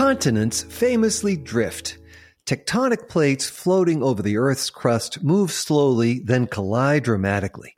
[0.00, 1.98] Continents famously drift.
[2.46, 7.76] Tectonic plates floating over the Earth's crust move slowly, then collide dramatically.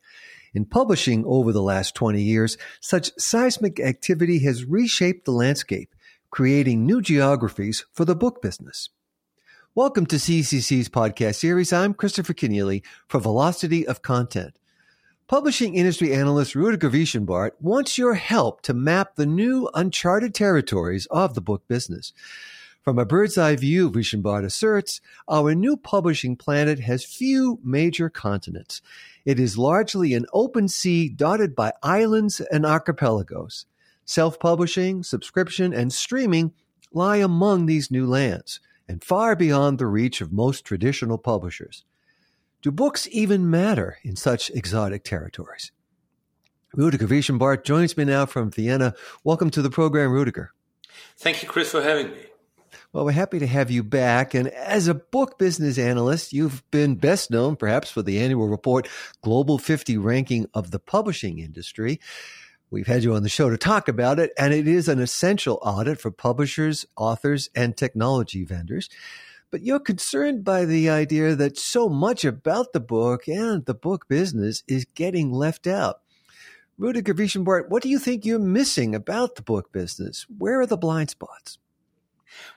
[0.55, 5.97] In publishing over the last 20 years, such seismic activity has reshaped the landscape,
[6.31, 8.91] creating new geographies for the book business.
[9.75, 11.73] Welcome to CCC's podcast series.
[11.73, 14.61] I'm Christopher Kenneally for Velocity of Content.
[15.29, 21.35] Publishing industry analyst Rudiger Wischenbart wants your help to map the new uncharted territories of
[21.35, 22.13] the book business.
[22.83, 28.83] From a bird's eye view, Wischenbart asserts, our new publishing planet has few major continents.
[29.25, 33.67] It is largely an open sea dotted by islands and archipelagos.
[34.05, 36.53] Self publishing, subscription, and streaming
[36.93, 41.85] lie among these new lands and far beyond the reach of most traditional publishers.
[42.63, 45.73] Do books even matter in such exotic territories?
[46.73, 48.95] Rudiger Wischenbart joins me now from Vienna.
[49.25, 50.53] Welcome to the program, Rudiger.
[51.17, 52.27] Thank you, Chris, for having me.
[52.93, 54.33] Well, we're happy to have you back.
[54.33, 58.89] And as a book business analyst, you've been best known perhaps for the annual report
[59.23, 61.99] Global 50 ranking of the publishing industry.
[62.71, 65.59] We've had you on the show to talk about it, and it is an essential
[65.63, 68.89] audit for publishers, authors, and technology vendors
[69.53, 74.09] but you're concerned by the idea that so much about the book and the book
[74.09, 76.01] business is getting left out.
[76.79, 80.27] Rudiger Wischenbart, what do you think you're missing about the book business?
[80.39, 81.59] Where are the blind spots?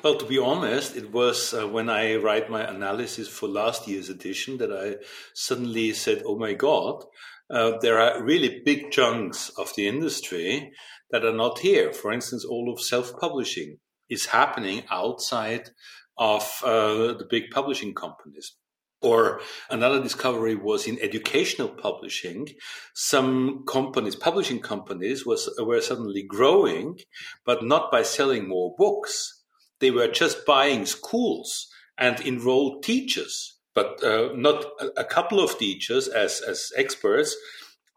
[0.02, 4.10] Well, to be honest, it was uh, when I write my analysis for last year's
[4.10, 7.04] edition that I suddenly said, oh my God,
[7.50, 10.72] uh, there are really big chunks of the industry
[11.12, 11.92] that are not here.
[11.92, 13.80] For instance, all of self publishing
[14.10, 15.72] is happening outside
[16.18, 18.56] of uh, the big publishing companies.
[19.02, 22.48] Or another discovery was in educational publishing.
[22.94, 27.00] Some companies, publishing companies, was were suddenly growing,
[27.46, 29.44] but not by selling more books.
[29.80, 31.68] They were just buying schools
[31.98, 37.36] and enrolled teachers, but uh, not a, a couple of teachers as as experts,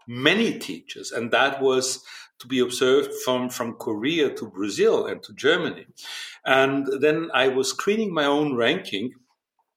[0.07, 2.05] many teachers, and that was
[2.39, 5.87] to be observed from, from Korea to Brazil and to Germany.
[6.45, 9.15] And then I was screening my own ranking.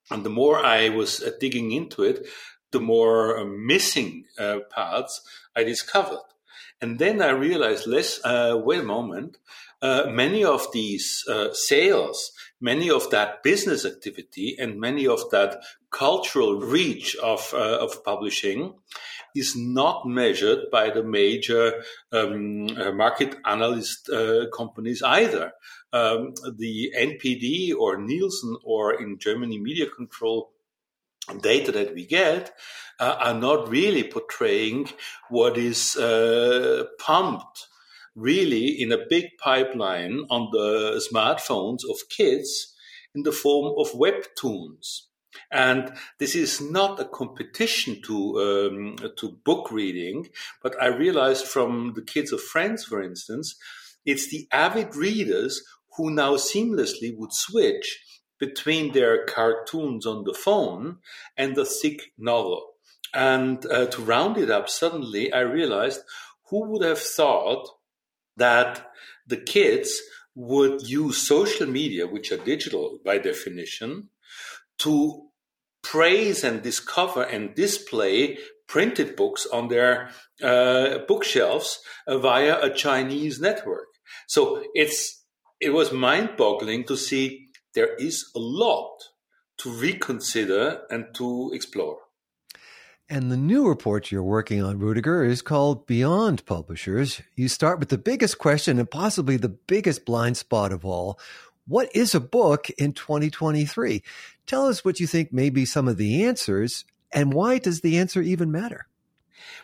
[0.10, 2.28] And the more I was uh, digging into it,
[2.72, 5.22] the more uh, missing uh, parts
[5.56, 6.24] I discovered.
[6.82, 9.38] And then I realized, let's uh, wait a moment.
[9.82, 15.64] Uh, many of these uh, sales, many of that business activity, and many of that
[15.90, 18.76] cultural reach of of publishing
[19.36, 25.54] is not measured by the major um, uh, market analyst uh, companies either.
[25.94, 30.52] Um, the NPD or Nielsen or in Germany Media Control
[31.42, 32.52] data that we get
[33.00, 34.90] uh, are not really portraying
[35.30, 37.68] what is uh, pumped
[38.16, 42.74] really in a big pipeline on the smartphones of kids
[43.16, 45.04] in the form of webtoons.
[45.52, 50.30] And this is not a competition to um, to book reading,
[50.62, 53.56] but I realized from the kids of friends, for instance,
[54.06, 55.62] it's the avid readers
[55.98, 58.04] who now seamlessly would switch
[58.40, 60.98] between their cartoons on the phone
[61.38, 62.72] and the thick novel.
[63.14, 66.02] And uh, to round it up, suddenly I realized
[66.50, 67.68] who would have thought
[68.38, 68.90] that
[69.28, 70.02] the kids
[70.34, 74.10] would use social media, which are digital by definition,
[74.82, 75.28] to
[75.84, 78.38] praise and discover and display
[78.68, 80.10] printed books on their
[80.42, 83.88] uh, bookshelves via a Chinese network.
[84.28, 85.26] So it's
[85.60, 88.98] it was mind-boggling to see there is a lot
[89.60, 91.98] to reconsider and to explore.
[93.08, 97.22] And the new report you're working on, Rudiger, is called Beyond Publishers.
[97.36, 101.20] You start with the biggest question and possibly the biggest blind spot of all.
[101.72, 104.04] What is a book in 2023?
[104.46, 106.84] Tell us what you think may be some of the answers
[107.14, 108.88] and why does the answer even matter?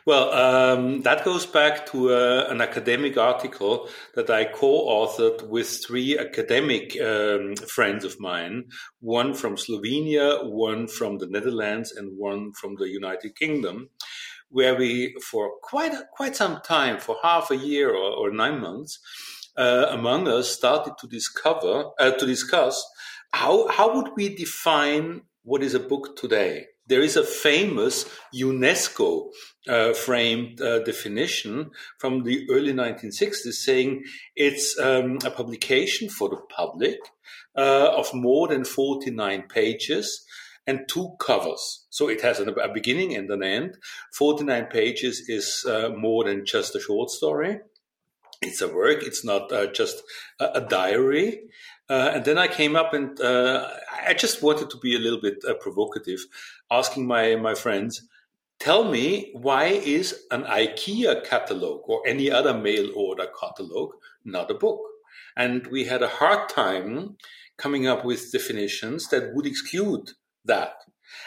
[0.06, 6.18] Well, um, that goes back to uh, an academic article that I co-authored with three
[6.18, 8.70] academic um, friends of mine,
[9.02, 13.90] one from Slovenia, one from the Netherlands, and one from the United Kingdom,
[14.48, 19.00] where we, for quite quite some time, for half a year or, or nine months,
[19.58, 22.84] uh, among us started to discover uh, to discuss
[23.32, 26.66] how how would we define what is a book today.
[26.88, 28.06] There is a famous
[28.36, 29.30] UNESCO
[29.68, 34.04] uh, framed uh, definition from the early 1960s saying
[34.36, 37.00] it's um, a publication for the public
[37.58, 40.26] uh, of more than 49 pages
[40.66, 41.86] and two covers.
[41.90, 43.78] So it has a beginning and an end.
[44.14, 47.60] 49 pages is uh, more than just a short story
[48.42, 49.04] It's a work.
[49.04, 50.04] It's not uh, just
[50.40, 51.42] a, a diary.
[51.90, 53.70] Uh, and then I came up and uh,
[54.06, 56.20] I just wanted to be a little bit uh, provocative,
[56.70, 58.08] asking my, my friends,
[58.60, 63.94] tell me why is an IKEA catalog or any other mail order catalog
[64.26, 64.82] not a book?
[65.36, 67.18] And we had a hard time
[67.58, 70.12] coming up with definitions that would exclude
[70.46, 70.74] that.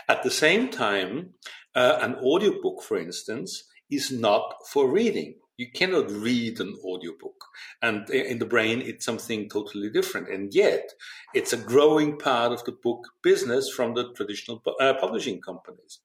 [0.09, 1.35] At the same time,
[1.75, 7.45] uh, an audiobook, for instance, is not for reading you cannot read an audiobook
[7.83, 10.95] and in the brain it's something totally different and yet
[11.35, 16.01] it's a growing part of the book business from the traditional uh, publishing companies.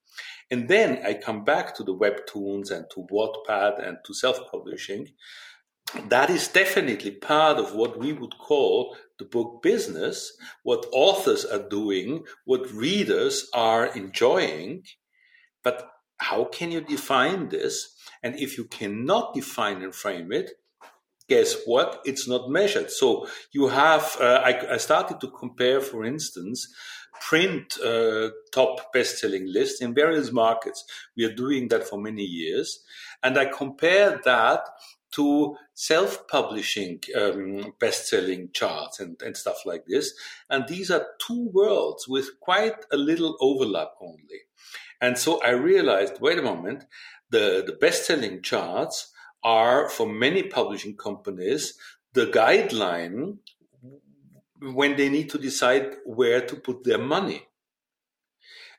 [0.51, 5.07] And then i come back to the webtoons and to wattpad and to self-publishing.
[6.09, 11.69] That is definitely part of what we would call the book business what authors are
[11.69, 14.83] doing what readers are enjoying
[15.63, 20.51] but how can you define this and if you cannot define and frame it,
[21.29, 22.01] guess what?
[22.06, 22.91] It's not measured.
[22.91, 26.67] So you have, uh, I, I, started to compare, for instance,
[27.21, 30.83] print uh, top best-selling lists in various markets.
[31.15, 32.79] We are doing that for many years.
[33.23, 34.62] And I compare that
[35.12, 40.13] to self-publishing um, best-selling charts and, and stuff like this.
[40.50, 44.48] And these are two worlds with quite a little overlap only.
[45.01, 46.86] And so I realized, wait a moment,
[47.30, 49.12] the, the best selling charts
[49.44, 51.77] are for many publishing companies
[52.13, 53.38] the guideline
[54.62, 57.45] when they need to decide where to put their money.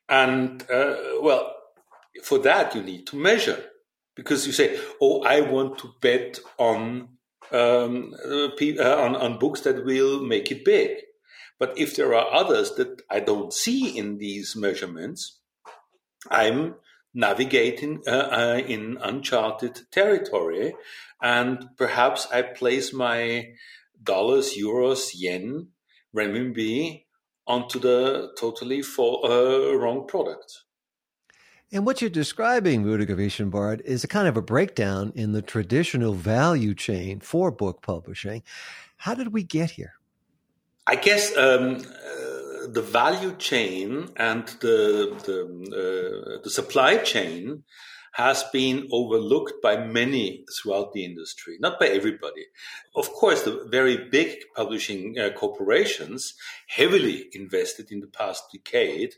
[0.08, 1.54] And uh, well,
[2.22, 3.62] for that you need to measure
[4.16, 7.08] because you say, "Oh, I want to bet on
[7.52, 8.48] um, uh,
[9.04, 10.90] on, on books that will make it big."
[11.58, 15.40] But if there are others that I don't see in these measurements,
[16.30, 16.74] I'm
[17.14, 20.74] navigating uh, uh, in uncharted territory.
[21.22, 23.54] And perhaps I place my
[24.02, 25.68] dollars, euros, yen,
[26.14, 27.04] renminbi
[27.46, 30.65] onto the totally for, uh, wrong product.
[31.72, 36.14] And what you're describing, Rudiger Wischenbart, is a kind of a breakdown in the traditional
[36.14, 38.42] value chain for book publishing.
[38.98, 39.94] How did we get here?
[40.86, 41.82] I guess um,
[42.68, 47.64] the value chain and the the, uh, the supply chain
[48.12, 52.46] has been overlooked by many throughout the industry, not by everybody.
[52.94, 56.32] Of course, the very big publishing uh, corporations
[56.66, 59.16] heavily invested in the past decade.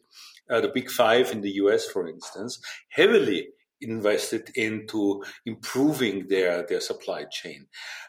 [0.50, 3.48] Uh, the big five in the US, for instance, heavily
[3.80, 7.66] invested into improving their, their supply chain.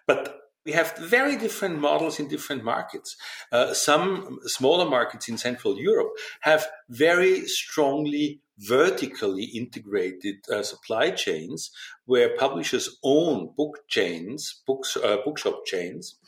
[0.07, 3.15] But we have very different models in different markets.
[3.51, 11.71] Uh, some smaller markets in Central Europe have very strongly vertically integrated uh, supply chains
[12.05, 16.19] where publishers own book chains, books, uh, bookshop chains,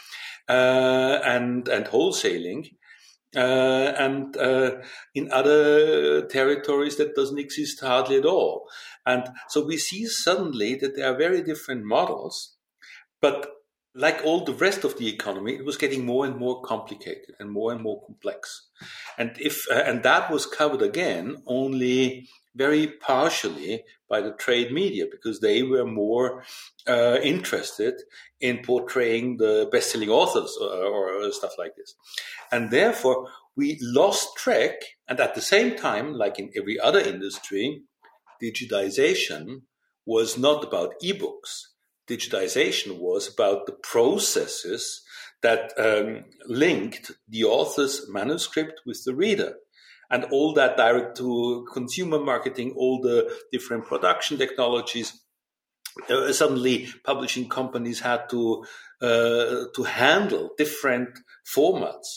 [0.48, 2.72] uh, and and wholesaling.
[3.34, 4.72] Uh, and uh,
[5.16, 8.68] in other territories that doesn't exist hardly at all.
[9.06, 12.58] And so we see suddenly that there are very different models,
[13.22, 13.48] but
[13.94, 17.52] like all the rest of the economy, it was getting more and more complicated and
[17.52, 18.70] more and more complex.
[19.18, 25.06] And if uh, and that was covered again only very partially by the trade media
[25.10, 26.44] because they were more
[26.88, 27.94] uh, interested
[28.42, 31.96] in portraying the best-selling authors or, or stuff like this.
[32.52, 34.74] And therefore, we lost track.
[35.08, 37.84] And at the same time, like in every other industry,
[38.44, 39.62] digitization
[40.06, 41.71] was not about ebooks
[42.12, 45.02] digitization was about the processes
[45.42, 49.56] that um, linked the author's manuscript with the reader.
[50.10, 55.22] And all that direct to consumer marketing, all the different production technologies.
[56.10, 58.66] Uh, suddenly, publishing companies had to
[59.02, 61.10] uh, to handle different
[61.56, 62.10] formats: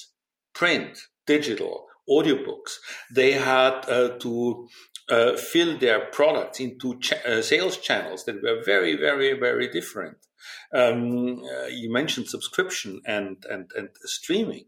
[0.54, 2.72] print, digital, audiobooks.
[3.12, 4.68] They had uh, to
[5.10, 10.16] uh, fill their products into ch- uh, sales channels that were very, very, very different.
[10.72, 14.66] Um, uh, you mentioned subscription and, and, and streaming.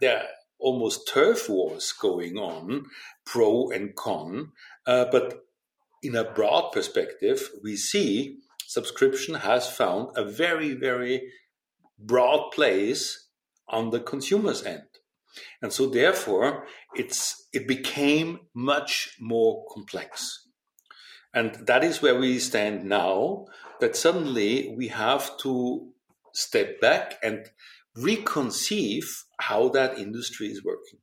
[0.00, 0.26] There are
[0.58, 2.86] almost turf wars going on,
[3.24, 4.52] pro and con.
[4.86, 5.44] Uh, but
[6.02, 11.30] in a broad perspective, we see subscription has found a very, very
[11.98, 13.28] broad place
[13.68, 14.82] on the consumer's end.
[15.62, 20.46] And so therefore it's it became much more complex.
[21.34, 23.44] And that is where we stand now,
[23.80, 25.92] that suddenly we have to
[26.32, 27.46] step back and
[27.96, 29.04] reconceive
[29.38, 31.00] how that industry is working.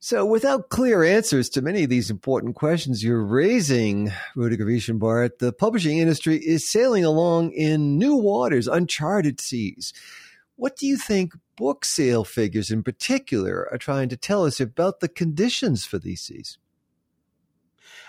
[0.00, 5.52] So, without clear answers to many of these important questions you're raising, Rudiger Wischenbart, the
[5.52, 9.92] publishing industry is sailing along in new waters, uncharted seas.
[10.58, 15.00] What do you think book sale figures in particular are trying to tell us about
[15.00, 16.58] the conditions for these seas?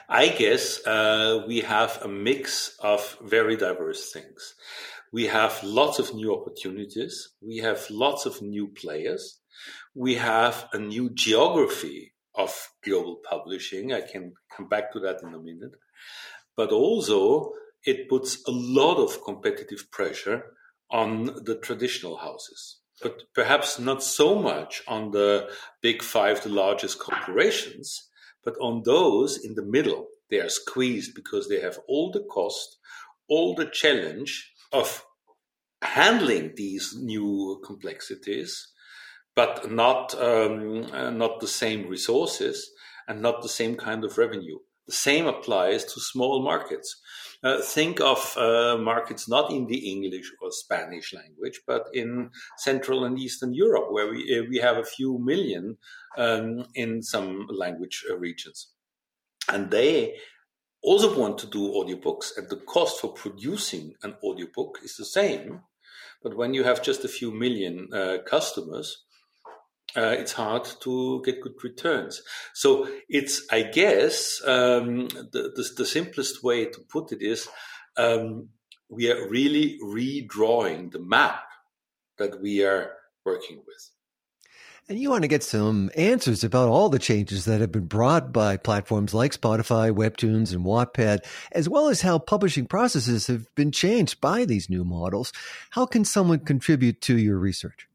[0.09, 4.55] I guess uh, we have a mix of very diverse things.
[5.13, 7.29] We have lots of new opportunities.
[7.41, 9.39] We have lots of new players
[9.95, 13.93] we have a new geography of global publishing.
[13.93, 15.75] I can come back to that in a minute.
[16.55, 17.51] But also,
[17.83, 20.43] it puts a lot of competitive pressure
[20.91, 25.49] on the traditional houses, but perhaps not so much on the
[25.81, 28.09] big five, the largest corporations,
[28.43, 30.07] but on those in the middle.
[30.29, 32.77] They are squeezed because they have all the cost,
[33.27, 35.03] all the challenge of
[35.81, 38.67] handling these new complexities
[39.39, 42.71] but not um, uh, not the same resources
[43.07, 44.57] and not the same kind of revenue.
[44.85, 47.01] The same applies to small markets.
[47.41, 53.05] Uh, think of uh, markets not in the English or Spanish language, but in Central
[53.05, 55.77] and Eastern Europe, where we uh, we have a few million
[56.17, 58.73] um, in some language uh, regions,
[59.47, 60.15] and they
[60.83, 65.61] also want to do audiobooks, and the cost for producing an audiobook is the same.
[66.21, 69.05] But when you have just a few million uh, customers,
[69.97, 72.21] uh, it's hard to get good returns.
[72.53, 77.47] So it's, I guess, um, the, the, the, simplest way to put it is
[77.97, 78.49] um,
[78.87, 81.43] we are really redrawing the map
[82.17, 82.91] that we are
[83.25, 83.89] working with.
[84.87, 88.33] And you want to get some answers about all the changes that have been brought
[88.33, 91.19] by platforms like Spotify, Webtoons, and Wattpad,
[91.51, 95.31] as well as how publishing processes have been changed by these new models.
[95.71, 97.87] How can someone contribute to your research?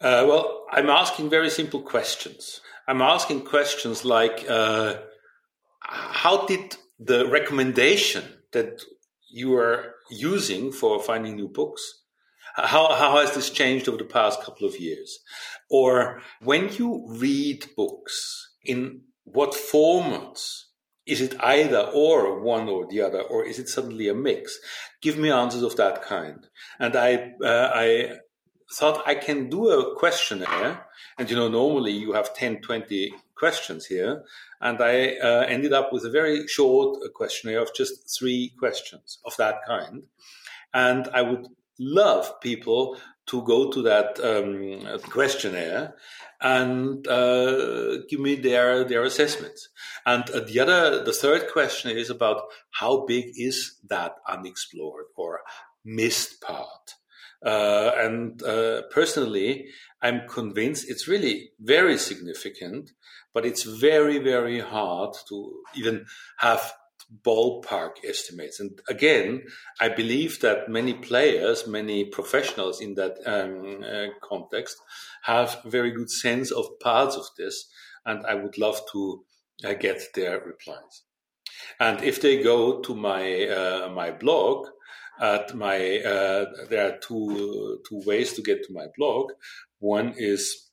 [0.00, 2.60] Uh, well, I'm asking very simple questions.
[2.88, 4.96] I'm asking questions like uh,
[5.80, 8.82] how did the recommendation that
[9.30, 12.02] you are using for finding new books
[12.54, 15.20] how, how has this changed over the past couple of years?
[15.70, 20.64] Or when you read books in what formats
[21.04, 24.58] is it either or one or the other or is it suddenly a mix?
[25.00, 26.46] Give me answers of that kind.
[26.78, 28.10] And i uh, i
[28.72, 30.86] thought I can do a questionnaire.
[31.18, 34.24] And, you know, normally you have 10, 20 questions here.
[34.60, 39.36] And I uh, ended up with a very short questionnaire of just three questions of
[39.36, 40.04] that kind.
[40.72, 41.46] And I would
[41.78, 45.94] love people to go to that um, questionnaire
[46.40, 49.68] and uh, give me their their assessments.
[50.04, 55.40] And uh, the other, the third question is about how big is that unexplored or
[55.84, 56.94] missed part.
[57.44, 59.66] Uh, and uh, personally,
[60.00, 62.92] I'm convinced it's really very significant,
[63.34, 66.06] but it's very, very hard to even
[66.38, 66.72] have
[67.24, 68.58] ballpark estimates.
[68.60, 69.44] And again,
[69.80, 74.76] I believe that many players, many professionals in that um, uh, context
[75.22, 77.68] have very good sense of parts of this.
[78.06, 79.24] And I would love to
[79.64, 81.02] uh, get their replies.
[81.78, 84.66] And if they go to my uh, my blog,
[85.20, 89.32] at my uh, there are two two ways to get to my blog.
[89.78, 90.70] One is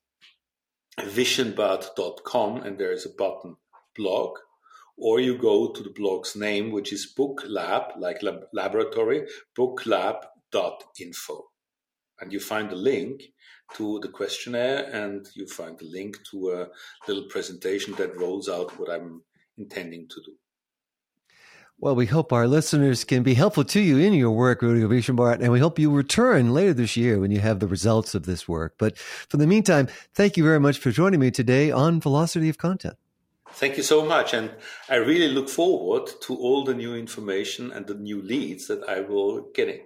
[1.00, 3.56] wischenbart.com and there is a button
[3.96, 4.38] blog
[4.98, 9.26] or you go to the blog's name which is book lab like lab- laboratory
[9.58, 11.46] booklab.info
[12.20, 13.22] and you find a link
[13.76, 16.68] to the questionnaire and you find the link to a
[17.08, 19.22] little presentation that rolls out what i'm
[19.58, 20.34] intending to do
[21.82, 25.42] well, we hope our listeners can be helpful to you in your work, Rudiger Wischenbart,
[25.42, 28.50] and we hope you return later this year when you have the results of this
[28.50, 28.76] work.
[28.78, 32.58] But for the meantime, thank you very much for joining me today on Velocity of
[32.58, 32.98] Content.
[33.52, 34.34] Thank you so much.
[34.34, 34.52] And
[34.90, 39.00] I really look forward to all the new information and the new leads that I
[39.00, 39.80] will get in.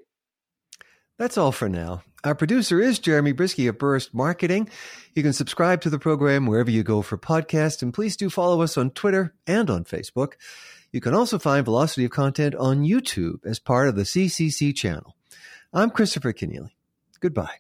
[1.18, 2.04] That's all for now.
[2.24, 4.70] Our producer is Jeremy Brieske of Burst Marketing.
[5.14, 8.62] You can subscribe to the program wherever you go for podcasts, and please do follow
[8.62, 10.34] us on Twitter and on Facebook.
[10.92, 15.16] You can also find Velocity of Content on YouTube as part of the CCC channel.
[15.74, 16.72] I'm Christopher Kenneally.
[17.20, 17.58] Goodbye.